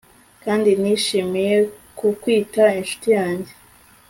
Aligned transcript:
kandi 0.43 0.69
nishimiye 0.81 1.57
kukwita 1.97 2.63
inshuti 2.79 3.07
yanjye 3.17 3.51